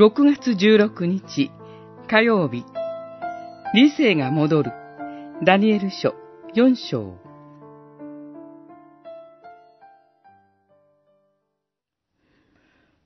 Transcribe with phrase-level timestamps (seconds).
[0.00, 1.50] 6月16日
[2.08, 2.64] 火曜日。
[3.74, 4.72] 理性が戻る。
[5.44, 6.14] ダニエル書
[6.54, 7.18] 4章。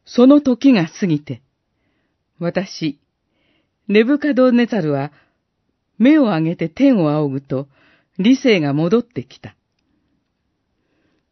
[0.04, 1.43] その時が過ぎて
[2.38, 3.00] 私
[3.88, 5.11] ネブカドネザルは
[5.98, 7.66] 目を上げて天を仰ぐと
[8.20, 9.56] 理性が戻ってきた。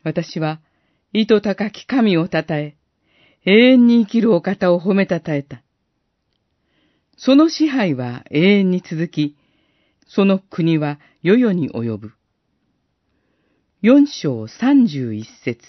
[0.02, 0.60] 私は
[1.12, 2.74] 意図高き神をたたえ、
[3.44, 5.62] 永遠に生きるお方を褒めたたえた。
[7.16, 9.36] その支配は永遠に続き、
[10.06, 12.12] その国は世々に及ぶ。
[13.80, 15.60] 四章三十一節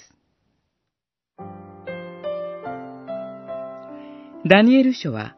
[4.46, 5.36] ダニエル書は、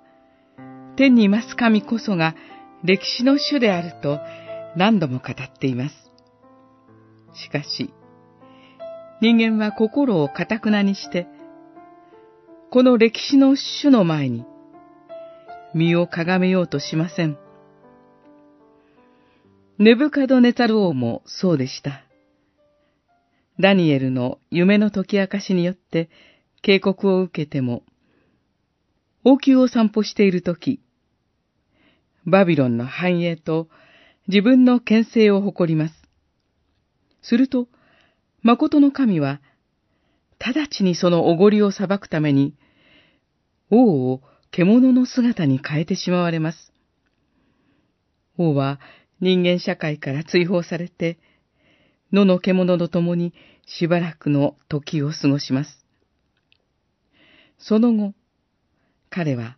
[0.97, 2.35] 天にいます神こそが
[2.83, 4.19] 歴史の主であると
[4.75, 5.95] 何度も語っています。
[7.33, 7.93] しかし、
[9.21, 11.27] 人間は心をかたくなにして、
[12.75, 14.43] この歴史の主の前に、
[15.73, 17.37] 身をかがめようとしません。
[19.77, 22.03] ネブカドネザル王もそうでした。
[23.61, 26.09] ダニエルの夢の解き明かしによって
[26.63, 27.83] 警告を受けても、
[29.23, 30.81] 王宮を散歩しているとき、
[32.25, 33.69] バビロンの繁栄と
[34.27, 35.95] 自分の権勢を誇ります。
[37.21, 37.69] すると、
[38.41, 39.39] 誠の神は、
[40.39, 42.53] 直ちにそのおごりを裁くために、
[43.75, 46.71] 王を獣の姿に変えてしまわれます。
[48.37, 48.79] 王は
[49.19, 51.19] 人間社会から追放されて、
[52.11, 53.33] 野の獣と共に
[53.65, 55.85] しばらくの時を過ごします。
[57.57, 58.13] その後、
[59.09, 59.57] 彼は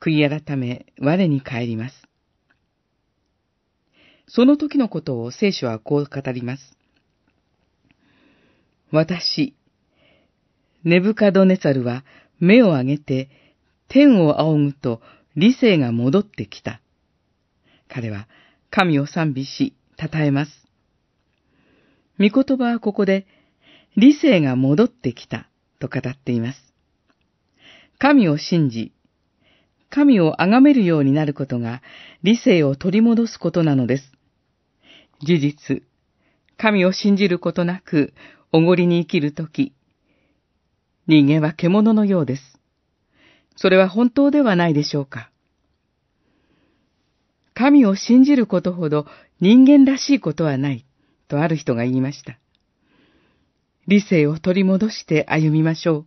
[0.00, 1.94] 悔い改め我に帰ります。
[4.26, 6.76] その時のことを聖書はこう語ります。
[8.90, 9.54] 私、
[10.82, 12.04] ネブカドネザルは
[12.38, 13.28] 目を上げて
[13.94, 15.00] 天を仰ぐと
[15.36, 16.80] 理性が戻ってきた。
[17.88, 18.26] 彼は
[18.68, 20.50] 神を賛美し、称えます。
[22.18, 23.24] 御言葉はここで
[23.96, 26.58] 理性が戻ってきたと語っています。
[28.00, 28.90] 神を信じ、
[29.90, 31.80] 神を崇めるようになることが
[32.24, 34.10] 理性を取り戻すことなのです。
[35.20, 35.82] 事実、
[36.58, 38.12] 神を信じることなく
[38.50, 39.72] おごりに生きるとき、
[41.06, 42.54] 人間は獣のようです。
[43.56, 45.30] それは本当ではないでしょうか。
[47.54, 49.06] 神を信じることほど
[49.40, 50.84] 人間らしいことはない、
[51.28, 52.38] とある人が言いました。
[53.86, 56.06] 理性を取り戻して歩みましょう。